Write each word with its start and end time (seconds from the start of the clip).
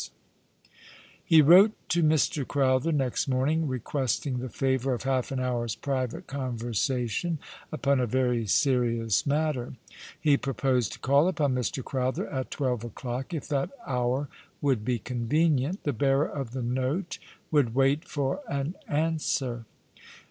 "Say 0.01 0.07
the 0.07 0.11
False 0.13 0.17
Charge 0.17 0.65
was 0.65 1.27
True!' 1.27 1.43
ly^j 1.43 1.45
lie 1.45 1.49
wrote 1.51 1.89
to 1.89 2.03
Mr. 2.03 2.45
Crowtlier 2.47 2.91
next 2.95 3.27
morning, 3.27 3.67
requesting 3.67 4.39
the 4.39 4.49
favour 4.49 4.95
of 4.95 5.03
half 5.03 5.31
an 5.31 5.39
hour's 5.39 5.75
private 5.75 6.25
conversation 6.25 7.37
upon 7.71 7.99
a 7.99 8.07
very 8.07 8.47
serious 8.47 9.27
matter. 9.27 9.73
Ho 10.25 10.37
proposed 10.37 10.93
to 10.93 10.99
call 11.01 11.27
upon 11.27 11.53
Mr. 11.53 11.83
Crowther 11.83 12.27
at 12.29 12.49
twelve 12.49 12.83
o'clock, 12.83 13.31
if 13.31 13.47
that 13.49 13.69
hour 13.85 14.27
would 14.59 14.83
be 14.83 14.97
convenient. 14.97 15.83
The 15.83 15.93
bearer 15.93 16.27
of 16.27 16.49
the 16.49 16.63
note 16.63 17.19
would 17.51 17.75
wait 17.75 18.03
for 18.09 18.41
an 18.49 18.73
answer. 18.87 19.65